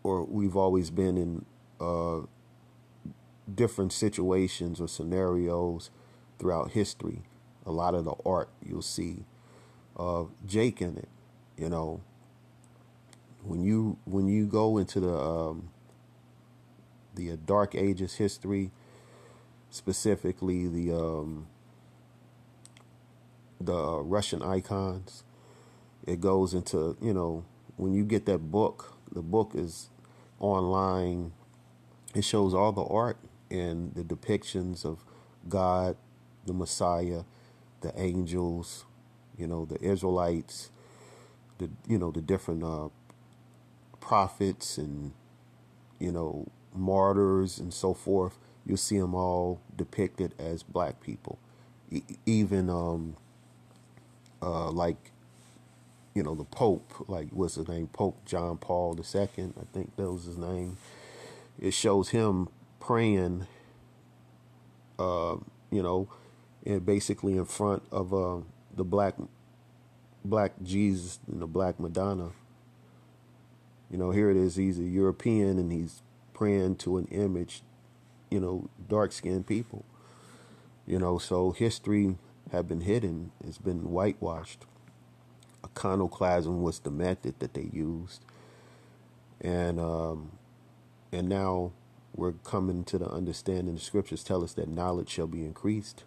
or 0.03 0.25
we've 0.25 0.57
always 0.57 0.89
been 0.89 1.17
in 1.17 1.45
uh, 1.79 2.19
different 3.55 3.93
situations 3.93 4.81
or 4.81 4.89
scenarios 4.89 5.89
throughout 6.37 6.71
history. 6.71 7.21
A 7.65 7.71
lot 7.71 7.95
of 7.95 8.03
the 8.03 8.13
art 8.25 8.49
you'll 8.61 8.81
see 8.81 9.23
of 9.95 10.31
Jake 10.45 10.81
in 10.81 10.97
it. 10.97 11.07
You 11.57 11.69
know, 11.69 12.01
when 13.41 13.63
you 13.63 13.97
when 14.03 14.27
you 14.27 14.47
go 14.47 14.77
into 14.77 14.99
the 14.99 15.17
um, 15.17 15.69
the 17.15 17.37
Dark 17.37 17.73
Ages 17.73 18.15
history, 18.15 18.71
specifically 19.69 20.67
the 20.67 20.93
um, 20.93 21.47
the 23.61 23.77
uh, 23.77 23.99
Russian 23.99 24.41
icons, 24.43 25.23
it 26.09 26.21
goes 26.21 26.55
into 26.55 26.97
you 27.01 27.13
know 27.13 27.45
when 27.77 27.93
you 27.93 28.05
get 28.05 28.27
that 28.27 28.39
book. 28.51 28.95
The 29.13 29.21
book 29.23 29.53
is 29.55 29.89
online. 30.39 31.33
It 32.15 32.23
shows 32.25 32.53
all 32.53 32.71
the 32.73 32.83
art 32.83 33.17
and 33.51 33.93
the 33.95 34.03
depictions 34.03 34.85
of 34.85 34.99
God, 35.49 35.97
the 36.45 36.53
Messiah, 36.53 37.23
the 37.81 37.93
angels, 37.99 38.85
you 39.37 39.47
know, 39.47 39.65
the 39.65 39.81
Israelites, 39.83 40.71
the 41.59 41.69
you 41.87 41.99
know 41.99 42.11
the 42.11 42.21
different 42.21 42.63
uh, 42.63 42.89
prophets 44.01 44.77
and 44.77 45.13
you 45.99 46.11
know 46.11 46.47
martyrs 46.75 47.59
and 47.59 47.73
so 47.73 47.93
forth. 47.93 48.37
You'll 48.65 48.77
see 48.77 48.99
them 48.99 49.15
all 49.15 49.61
depicted 49.77 50.35
as 50.39 50.63
black 50.63 51.01
people, 51.01 51.39
e- 51.91 52.03
even 52.25 52.69
um, 52.69 53.17
uh, 54.41 54.71
like 54.71 55.11
you 56.13 56.23
know 56.23 56.35
the 56.35 56.43
Pope, 56.43 57.05
like 57.07 57.29
what's 57.31 57.55
his 57.55 57.67
name, 57.67 57.87
Pope 57.87 58.25
John 58.25 58.57
Paul 58.57 58.97
II, 58.97 59.21
I 59.23 59.65
think 59.73 59.95
that 59.95 60.11
was 60.11 60.25
his 60.25 60.37
name. 60.37 60.77
It 61.59 61.73
shows 61.73 62.09
him 62.09 62.49
praying, 62.79 63.47
uh, 64.97 65.37
you 65.71 65.83
know, 65.83 66.09
and 66.65 66.85
basically 66.85 67.37
in 67.37 67.45
front 67.45 67.83
of 67.91 68.13
uh, 68.13 68.39
the 68.75 68.83
black 68.83 69.15
black 70.23 70.53
Jesus 70.63 71.19
and 71.31 71.41
the 71.41 71.47
black 71.47 71.79
Madonna. 71.79 72.31
You 73.89 73.97
know, 73.97 74.11
here 74.11 74.29
it 74.29 74.37
is. 74.37 74.55
He's 74.55 74.79
a 74.79 74.83
European 74.83 75.57
and 75.57 75.71
he's 75.71 76.01
praying 76.33 76.75
to 76.77 76.97
an 76.97 77.05
image, 77.05 77.63
you 78.29 78.39
know, 78.39 78.69
dark 78.87 79.11
skinned 79.11 79.47
people. 79.47 79.83
You 80.85 80.99
know, 80.99 81.17
so 81.17 81.51
history 81.51 82.17
have 82.51 82.67
been 82.67 82.81
hidden. 82.81 83.31
It's 83.45 83.57
been 83.57 83.91
whitewashed. 83.91 84.65
Iconoclasm 85.65 86.61
was 86.61 86.79
the 86.79 86.91
method 86.91 87.35
that 87.39 87.53
they 87.53 87.69
used, 87.73 88.25
and 89.41 89.79
um, 89.79 90.31
and 91.11 91.29
now 91.29 91.71
we're 92.15 92.33
coming 92.33 92.83
to 92.85 92.97
the 92.99 93.09
understanding. 93.09 93.75
The 93.75 93.81
scriptures 93.81 94.23
tell 94.23 94.43
us 94.43 94.53
that 94.53 94.69
knowledge 94.69 95.09
shall 95.09 95.27
be 95.27 95.45
increased. 95.45 96.03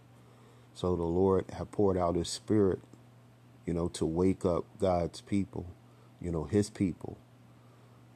So 0.75 0.97
the 0.97 1.04
Lord 1.04 1.47
have 1.54 1.71
poured 1.73 1.99
out 1.99 2.16
His 2.16 2.28
Spirit, 2.28 2.80
you 3.66 3.75
know, 3.75 3.88
to 3.90 4.06
wake 4.06 4.44
up 4.44 4.64
God's 4.80 5.21
people, 5.23 5.66
you 6.21 6.32
know, 6.32 6.44
His 6.44 6.71
people, 6.71 7.18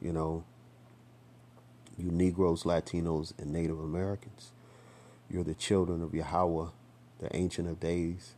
you 0.01 0.13
know, 0.13 0.43
you 1.97 2.11
Negroes, 2.11 2.63
Latinos, 2.63 3.33
and 3.39 3.51
Native 3.51 3.79
Americans. 3.79 4.51
You're 5.29 5.43
the 5.43 5.55
children 5.55 6.03
of 6.03 6.13
Yahweh, 6.15 6.69
the 7.19 7.35
Ancient 7.35 7.67
of 7.69 7.79
Days, 7.79 8.35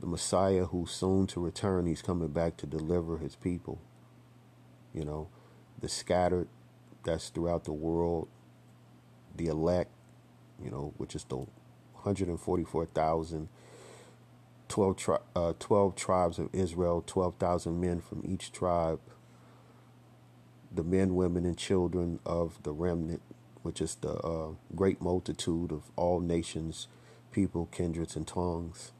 the 0.00 0.06
Messiah 0.06 0.64
who's 0.66 0.90
soon 0.90 1.26
to 1.28 1.40
return. 1.40 1.86
He's 1.86 2.02
coming 2.02 2.28
back 2.28 2.56
to 2.58 2.66
deliver 2.66 3.18
his 3.18 3.36
people. 3.36 3.80
You 4.94 5.04
know, 5.04 5.28
the 5.80 5.88
scattered 5.88 6.48
that's 7.04 7.28
throughout 7.30 7.64
the 7.64 7.72
world, 7.72 8.28
the 9.36 9.46
elect, 9.48 9.90
you 10.62 10.70
know, 10.70 10.92
which 10.98 11.14
is 11.14 11.24
the 11.24 11.36
144,000, 11.36 13.48
12, 14.68 14.96
tri- 14.96 15.18
uh, 15.36 15.52
12 15.58 15.94
tribes 15.96 16.38
of 16.38 16.48
Israel, 16.52 17.02
12,000 17.06 17.80
men 17.80 18.00
from 18.00 18.22
each 18.26 18.52
tribe, 18.52 19.00
the 20.72 20.84
men, 20.84 21.14
women, 21.16 21.44
and 21.46 21.56
children 21.58 22.18
of 22.26 22.62
the 22.62 22.72
remnant, 22.72 23.22
which 23.62 23.80
is 23.80 23.94
the 23.96 24.12
uh, 24.14 24.50
great 24.74 25.00
multitude 25.02 25.72
of 25.72 25.90
all 25.96 26.20
nations, 26.20 26.86
people, 27.32 27.66
kindreds, 27.72 28.14
and 28.16 28.26
tongues. 28.26 28.92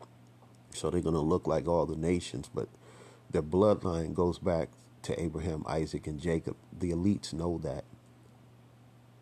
So 0.74 0.90
they're 0.90 1.00
going 1.00 1.14
to 1.14 1.20
look 1.20 1.46
like 1.46 1.68
all 1.68 1.86
the 1.86 1.96
nations, 1.96 2.50
but 2.52 2.68
their 3.30 3.42
bloodline 3.42 4.14
goes 4.14 4.38
back 4.38 4.70
to 5.02 5.20
Abraham, 5.20 5.64
Isaac, 5.68 6.06
and 6.06 6.20
Jacob. 6.20 6.56
The 6.78 6.90
elites 6.92 7.32
know 7.32 7.58
that. 7.62 7.84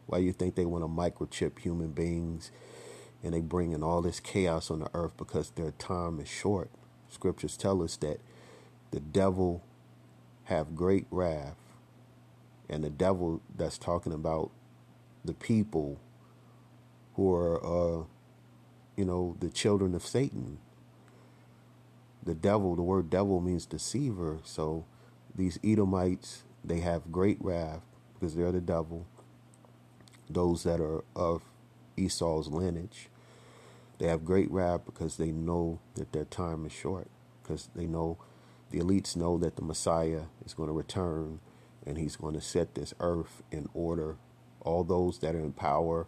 Why 0.06 0.18
you 0.18 0.32
think 0.32 0.54
they 0.54 0.64
want 0.66 0.84
to 0.84 0.88
microchip 0.88 1.58
human 1.58 1.92
beings 1.92 2.50
and 3.22 3.34
they 3.34 3.40
bring 3.40 3.72
in 3.72 3.82
all 3.82 4.02
this 4.02 4.20
chaos 4.20 4.70
on 4.70 4.80
the 4.80 4.90
earth 4.94 5.16
because 5.16 5.50
their 5.50 5.72
time 5.72 6.20
is 6.20 6.28
short? 6.28 6.70
Scriptures 7.10 7.56
tell 7.56 7.82
us 7.82 7.96
that 7.98 8.20
the 8.90 9.00
devil 9.00 9.62
have 10.44 10.76
great 10.76 11.06
wrath 11.10 11.56
and 12.68 12.84
the 12.84 12.90
devil 12.90 13.40
that's 13.56 13.78
talking 13.78 14.12
about 14.12 14.50
the 15.24 15.34
people 15.34 16.00
who 17.14 17.34
are 17.34 17.64
uh, 17.64 18.04
you 18.96 19.04
know 19.04 19.36
the 19.40 19.50
children 19.50 19.94
of 19.94 20.06
Satan 20.06 20.58
the 22.22 22.34
devil 22.34 22.76
the 22.76 22.82
word 22.82 23.10
devil 23.10 23.40
means 23.40 23.66
deceiver 23.66 24.38
so 24.44 24.84
these 25.34 25.58
Edomites 25.64 26.44
they 26.64 26.80
have 26.80 27.12
great 27.12 27.38
wrath 27.40 27.82
because 28.14 28.34
they're 28.36 28.52
the 28.52 28.60
devil 28.60 29.06
those 30.30 30.64
that 30.64 30.80
are 30.80 31.04
of 31.16 31.42
Esau's 31.96 32.48
lineage 32.48 33.08
they 33.98 34.06
have 34.06 34.24
great 34.24 34.50
wrath 34.50 34.82
because 34.86 35.16
they 35.16 35.32
know 35.32 35.80
that 35.94 36.12
their 36.12 36.24
time 36.24 36.66
is 36.66 36.72
short 36.72 37.08
because 37.42 37.68
they 37.74 37.86
know 37.86 38.18
the 38.70 38.80
elites 38.80 39.16
know 39.16 39.38
that 39.38 39.56
the 39.56 39.62
Messiah 39.62 40.24
is 40.44 40.54
going 40.54 40.68
to 40.68 40.74
return 40.74 41.40
and 41.86 41.98
he's 41.98 42.16
going 42.16 42.34
to 42.34 42.40
set 42.40 42.74
this 42.74 42.94
earth 43.00 43.42
in 43.50 43.68
order. 43.74 44.16
All 44.60 44.84
those 44.84 45.20
that 45.20 45.34
are 45.34 45.40
in 45.40 45.52
power, 45.52 46.06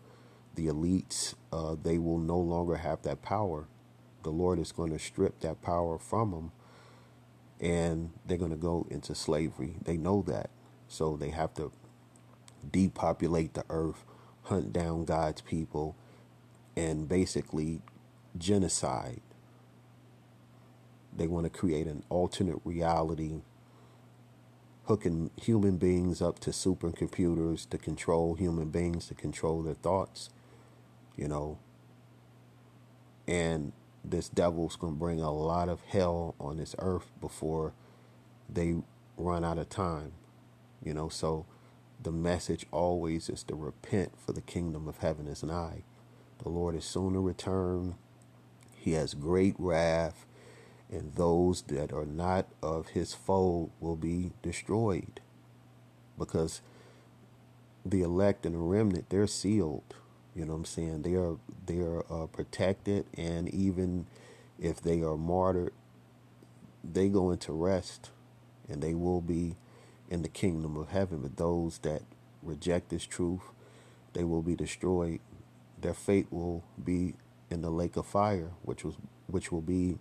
the 0.57 0.67
elites, 0.67 1.35
uh, 1.53 1.77
they 1.83 1.99
will 1.99 2.19
no 2.19 2.39
longer 2.39 2.77
have 2.77 3.03
that 3.03 3.23
power. 3.23 3.67
The 4.23 4.31
Lord 4.31 4.59
is 4.59 4.73
going 4.73 4.93
to 4.93 4.99
strip 4.99 5.41
that 5.41 5.63
power 5.63 5.99
from 5.99 6.31
them, 6.33 6.53
and 7.61 8.11
they're 8.27 8.39
going 8.39 8.51
to 8.51 8.57
go 8.57 8.87
into 8.91 9.15
slavery. 9.15 9.77
They 9.83 9.97
know 9.97 10.23
that. 10.23 10.51
So 10.89 11.17
they 11.17 11.31
have 11.31 11.55
to 11.55 11.73
depopulate 12.71 13.55
the 13.55 13.65
earth, 13.71 14.05
hunt 14.45 14.73
down 14.73 15.05
God's 15.05 15.41
people, 15.41 15.97
and 16.77 17.09
basically 17.09 17.83
genocide. 18.37 19.21
They 21.17 21.27
want 21.27 21.45
to 21.45 21.51
create 21.51 21.87
an 21.87 22.05
alternate 22.09 22.61
reality 22.65 23.43
hooking 24.85 25.31
human 25.37 25.77
beings 25.77 26.21
up 26.21 26.41
to 26.41 26.51
supercomputers 26.51 27.69
to 27.69 27.79
control 27.79 28.35
human 28.35 28.71
beings, 28.71 29.07
to 29.07 29.15
control 29.15 29.63
their 29.63 29.75
thoughts, 29.75 30.31
you 31.17 31.29
know. 31.29 31.59
And 33.29 33.73
this 34.05 34.29
devil's 34.29 34.77
going 34.77 34.95
to 34.95 34.99
bring 34.99 35.21
a 35.21 35.33
lot 35.33 35.69
of 35.69 35.81
hell 35.83 36.35
on 36.41 36.57
this 36.57 36.75
earth 36.79 37.11
before 37.21 37.75
they 38.49 38.77
run 39.17 39.45
out 39.45 39.59
of 39.59 39.69
time, 39.69 40.13
you 40.83 40.95
know. 40.95 41.09
So 41.09 41.47
the 42.03 42.13
message 42.13 42.67
always 42.73 43.29
is 43.29 43.43
to 43.45 43.55
repent, 43.55 44.13
for 44.19 44.33
the 44.33 44.41
kingdom 44.41 44.89
of 44.89 44.99
heaven 44.99 45.27
is 45.27 45.43
nigh. 45.43 45.85
The 46.43 46.49
Lord 46.49 46.75
is 46.75 46.85
soon 46.85 47.13
to 47.15 47.21
return. 47.21 47.97
He 48.77 48.93
has 48.93 49.15
great 49.15 49.55
wrath 49.59 50.27
and 50.91 51.15
those 51.15 51.63
that 51.63 51.93
are 51.93 52.05
not 52.05 52.47
of 52.63 52.89
his 52.89 53.15
fold 53.15 53.71
will 53.81 53.97
be 53.97 54.33
destroyed 54.43 55.21
because 56.19 56.61
the 57.85 58.03
elect 58.03 58.45
and 58.45 58.55
the 58.55 58.59
remnant 58.59 59.09
they're 59.09 59.27
sealed 59.27 59.95
you 60.35 60.45
know 60.45 60.53
what 60.53 60.59
i'm 60.59 60.65
saying 60.65 61.03
they 61.03 61.15
are 61.15 61.37
they 61.67 61.79
are 61.81 62.05
uh, 62.13 62.27
protected 62.27 63.07
and 63.17 63.49
even 63.51 64.07
if 64.61 64.81
they 64.81 65.03
are 65.03 65.17
martyred 65.17 65.73
they 66.85 67.09
go 67.09 67.31
into 67.31 67.53
rest 67.53 68.11
and 68.69 68.83
they 68.83 68.95
will 68.95 69.21
be 69.21 69.57
in 70.11 70.23
the 70.23 70.29
kingdom 70.29 70.77
of 70.77 70.91
heaven 70.91 71.21
but 71.23 71.37
those 71.37 71.79
that 71.79 72.03
reject 72.43 72.91
this 72.91 73.05
truth 73.07 73.43
they 74.15 74.25
will 74.25 74.43
be 74.43 74.57
destroyed 74.57 75.21
their 75.81 75.95
fate 75.95 76.27
will 76.31 76.65
be 76.83 77.15
in 77.51 77.63
the 77.63 77.71
lake 77.71 77.97
of 77.97 78.07
fire 78.07 78.51
which 78.63 78.85
was 78.85 78.97
which 79.29 79.53
will 79.53 79.63
be 79.63 79.99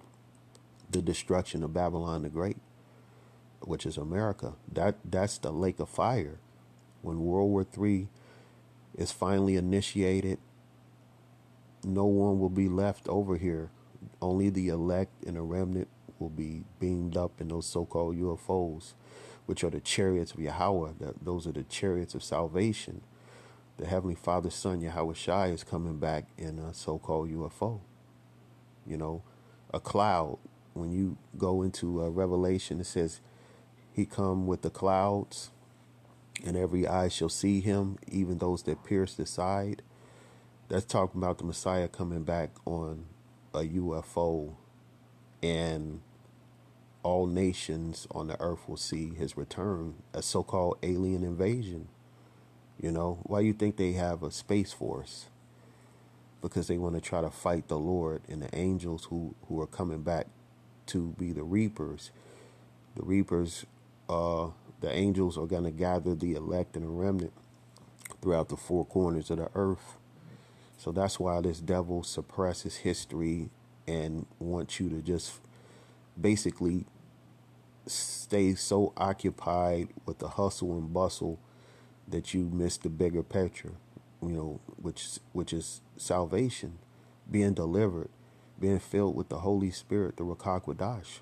the 0.91 1.01
destruction 1.01 1.63
of 1.63 1.73
Babylon 1.73 2.23
the 2.23 2.29
Great, 2.29 2.57
which 3.61 3.85
is 3.85 3.97
America. 3.97 4.53
That 4.71 4.97
that's 5.05 5.37
the 5.37 5.51
lake 5.51 5.79
of 5.79 5.89
fire. 5.89 6.39
When 7.01 7.21
World 7.21 7.51
War 7.51 7.65
III 7.79 8.07
is 8.97 9.11
finally 9.11 9.57
initiated, 9.57 10.39
no 11.83 12.05
one 12.05 12.39
will 12.39 12.49
be 12.49 12.69
left 12.69 13.07
over 13.07 13.37
here. 13.37 13.71
Only 14.21 14.49
the 14.49 14.69
elect 14.69 15.23
and 15.25 15.35
the 15.35 15.41
remnant 15.41 15.87
will 16.19 16.29
be 16.29 16.63
beamed 16.79 17.15
up 17.17 17.39
in 17.39 17.47
those 17.47 17.65
so-called 17.65 18.17
UFOs, 18.17 18.93
which 19.45 19.63
are 19.63 19.69
the 19.69 19.79
chariots 19.79 20.33
of 20.33 20.39
Yahweh. 20.39 20.91
That 20.99 21.23
those 21.23 21.47
are 21.47 21.51
the 21.51 21.63
chariots 21.63 22.15
of 22.15 22.23
salvation. 22.23 23.01
The 23.77 23.87
Heavenly 23.87 24.15
Father, 24.15 24.49
Son, 24.49 24.81
Yahweh 24.81 25.13
Shai 25.13 25.47
is 25.47 25.63
coming 25.63 25.99
back 25.99 26.25
in 26.37 26.59
a 26.59 26.73
so-called 26.73 27.29
UFO. 27.31 27.79
You 28.85 28.97
know, 28.97 29.23
a 29.73 29.79
cloud 29.79 30.37
when 30.73 30.91
you 30.91 31.17
go 31.37 31.61
into 31.61 32.01
a 32.01 32.09
Revelation, 32.09 32.79
it 32.79 32.85
says, 32.85 33.21
He 33.91 34.05
come 34.05 34.47
with 34.47 34.61
the 34.61 34.69
clouds, 34.69 35.51
and 36.45 36.55
every 36.55 36.87
eye 36.87 37.09
shall 37.09 37.29
see 37.29 37.59
him, 37.61 37.97
even 38.07 38.37
those 38.37 38.63
that 38.63 38.83
pierce 38.83 39.13
the 39.13 39.25
side. 39.25 39.81
That's 40.69 40.85
talking 40.85 41.19
about 41.21 41.39
the 41.39 41.45
Messiah 41.45 41.87
coming 41.87 42.23
back 42.23 42.51
on 42.65 43.05
a 43.55 43.61
UFO, 43.61 44.53
and 45.41 46.01
all 47.03 47.27
nations 47.27 48.07
on 48.11 48.27
the 48.27 48.39
earth 48.39 48.69
will 48.69 48.77
see 48.77 49.09
his 49.15 49.35
return, 49.35 49.95
a 50.13 50.21
so 50.21 50.43
called 50.43 50.77
alien 50.83 51.23
invasion. 51.23 51.87
You 52.81 52.91
know, 52.91 53.19
why 53.23 53.41
you 53.41 53.53
think 53.53 53.77
they 53.77 53.93
have 53.93 54.23
a 54.23 54.31
space 54.31 54.73
force? 54.73 55.27
Because 56.41 56.67
they 56.67 56.77
want 56.77 56.95
to 56.95 57.01
try 57.01 57.21
to 57.21 57.31
fight 57.31 57.67
the 57.67 57.79
Lord 57.79 58.21
and 58.29 58.43
the 58.43 58.55
angels 58.55 59.05
who, 59.05 59.35
who 59.49 59.59
are 59.61 59.67
coming 59.67 60.03
back 60.03 60.27
to 60.87 61.15
be 61.17 61.33
the 61.33 61.43
reapers. 61.43 62.11
The 62.95 63.03
reapers, 63.03 63.65
uh, 64.09 64.49
the 64.81 64.93
angels 64.95 65.37
are 65.37 65.47
going 65.47 65.65
to 65.65 65.71
gather 65.71 66.15
the 66.15 66.35
elect 66.35 66.75
and 66.75 66.85
the 66.85 66.89
remnant 66.89 67.33
throughout 68.21 68.49
the 68.49 68.57
four 68.57 68.85
corners 68.85 69.31
of 69.31 69.37
the 69.39 69.49
earth. 69.55 69.98
So 70.79 70.93
that's 70.93 71.19
why 71.21 71.41
this 71.41 71.61
devil 71.61 72.03
suppresses 72.03 72.77
history 72.77 73.51
and 73.87 74.27
wants 74.39 74.81
you 74.81 74.89
to 74.89 75.03
just 75.03 75.33
basically 76.19 76.87
stay 77.87 78.55
so 78.55 78.93
occupied 78.97 79.89
with 80.07 80.19
the 80.19 80.29
hustle 80.29 80.79
and 80.79 80.93
bustle 80.93 81.39
that 82.07 82.33
you 82.33 82.49
miss 82.53 82.77
the 82.77 82.89
bigger 82.89 83.23
picture, 83.23 83.73
you 84.23 84.29
know, 84.29 84.61
which 84.81 85.19
which 85.33 85.53
is 85.53 85.81
salvation, 85.97 86.79
being 87.31 87.53
delivered 87.53 88.09
being 88.59 88.79
filled 88.79 89.15
with 89.15 89.29
the 89.29 89.39
Holy 89.39 89.71
Spirit, 89.71 90.17
the 90.17 90.23
Rakakwadash. 90.23 91.19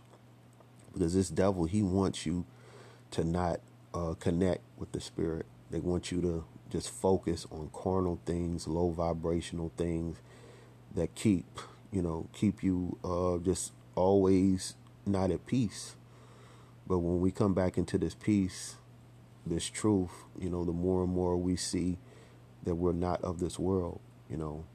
Because 0.93 1.13
this 1.13 1.29
devil, 1.29 1.65
he 1.65 1.83
wants 1.83 2.25
you 2.25 2.45
to 3.11 3.23
not 3.23 3.61
uh, 3.93 4.15
connect 4.19 4.61
with 4.77 4.91
the 4.93 5.01
Spirit. 5.01 5.45
They 5.71 5.79
want 5.79 6.11
you 6.11 6.21
to 6.21 6.45
just 6.69 6.89
focus 6.89 7.45
on 7.51 7.69
carnal 7.73 8.19
things, 8.25 8.67
low 8.67 8.89
vibrational 8.89 9.71
things 9.77 10.17
that 10.93 11.15
keep, 11.15 11.60
you 11.91 12.01
know, 12.01 12.27
keep 12.34 12.63
you 12.63 12.97
uh, 13.03 13.38
just 13.43 13.71
always 13.95 14.75
not 15.06 15.32
at 15.32 15.45
peace. 15.45 15.95
But 16.88 16.99
when 16.99 17.19
we 17.19 17.32
come 17.32 17.53
back 17.53 17.77
into 17.77 17.97
this 17.97 18.15
peace, 18.15 18.75
this 19.45 19.69
truth, 19.69 20.12
you 20.39 20.49
know, 20.49 20.63
the 20.65 20.71
more 20.71 21.03
and 21.03 21.12
more 21.12 21.38
we 21.38 21.56
see 21.56 21.97
that 22.63 22.75
we're 22.75 22.93
not 22.93 23.21
of 23.23 23.39
this 23.39 23.60
world, 23.60 23.99
you 24.30 24.38
know, 24.38 24.65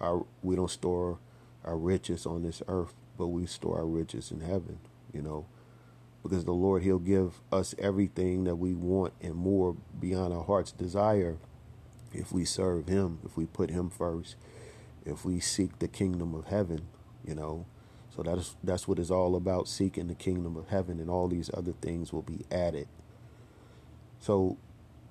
our 0.00 0.24
we 0.42 0.56
don't 0.56 0.70
store 0.70 1.18
our 1.64 1.76
riches 1.76 2.26
on 2.26 2.42
this 2.42 2.62
earth, 2.68 2.94
but 3.16 3.28
we 3.28 3.46
store 3.46 3.78
our 3.78 3.86
riches 3.86 4.30
in 4.30 4.40
heaven, 4.40 4.78
you 5.12 5.22
know. 5.22 5.46
Because 6.28 6.44
the 6.44 6.52
Lord, 6.52 6.82
He'll 6.82 6.98
give 6.98 7.40
us 7.52 7.74
everything 7.78 8.44
that 8.44 8.56
we 8.56 8.74
want 8.74 9.14
and 9.22 9.34
more 9.34 9.76
beyond 10.00 10.34
our 10.34 10.44
heart's 10.44 10.72
desire 10.72 11.38
if 12.12 12.32
we 12.32 12.44
serve 12.44 12.88
Him, 12.88 13.20
if 13.24 13.36
we 13.36 13.46
put 13.46 13.70
Him 13.70 13.90
first, 13.90 14.36
if 15.06 15.24
we 15.24 15.40
seek 15.40 15.78
the 15.78 15.88
kingdom 15.88 16.34
of 16.34 16.46
heaven, 16.46 16.88
you 17.26 17.34
know. 17.34 17.66
So 18.16 18.22
that's 18.22 18.56
that's 18.64 18.88
what 18.88 18.98
it's 18.98 19.10
all 19.10 19.36
about, 19.36 19.68
seeking 19.68 20.08
the 20.08 20.16
kingdom 20.16 20.56
of 20.56 20.68
heaven, 20.68 21.00
and 21.00 21.10
all 21.10 21.28
these 21.28 21.50
other 21.54 21.72
things 21.72 22.12
will 22.12 22.22
be 22.22 22.44
added. 22.52 22.88
So, 24.20 24.58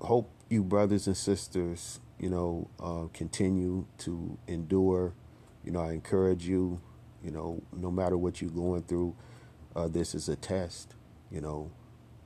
hope 0.01 0.31
you 0.49 0.63
brothers 0.63 1.07
and 1.07 1.17
sisters, 1.17 1.99
you 2.19 2.29
know, 2.29 2.69
uh, 2.81 3.07
continue 3.13 3.87
to 3.99 4.37
endure. 4.47 5.13
You 5.65 5.73
know, 5.73 5.81
I 5.81 5.93
encourage 5.93 6.47
you. 6.47 6.81
You 7.23 7.31
know, 7.31 7.63
no 7.73 7.91
matter 7.91 8.17
what 8.17 8.41
you're 8.41 8.51
going 8.51 8.83
through, 8.83 9.15
uh, 9.75 9.89
this 9.89 10.15
is 10.15 10.29
a 10.29 10.37
test. 10.37 10.95
You 11.31 11.41
know, 11.41 11.71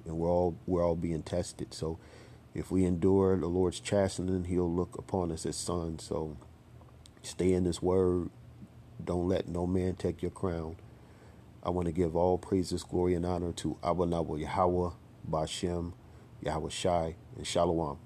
and 0.05 0.17
we're 0.17 0.29
all 0.29 0.55
we're 0.65 0.85
all 0.85 0.95
being 0.95 1.23
tested. 1.23 1.73
So, 1.73 1.99
if 2.53 2.71
we 2.71 2.85
endure 2.85 3.37
the 3.37 3.47
Lord's 3.47 3.79
chastening, 3.79 4.45
He'll 4.45 4.71
look 4.71 4.97
upon 4.97 5.31
us 5.31 5.45
as 5.45 5.55
sons. 5.55 6.03
So, 6.03 6.37
stay 7.23 7.53
in 7.53 7.65
His 7.65 7.81
Word 7.81 8.29
don't 9.03 9.27
let 9.27 9.47
no 9.47 9.65
man 9.65 9.95
take 9.95 10.21
your 10.21 10.31
crown. 10.31 10.75
I 11.63 11.69
want 11.69 11.87
to 11.87 11.91
give 11.91 12.15
all 12.15 12.37
praises, 12.37 12.83
glory, 12.83 13.13
and 13.13 13.25
honor 13.25 13.51
to 13.53 13.77
Abba 13.83 14.05
Nabal 14.05 14.39
Yahweh, 14.39 14.91
Bashem, 15.29 15.93
Yahweh 16.41 16.69
Shai, 16.69 17.15
and 17.37 17.45
Shalom. 17.45 17.97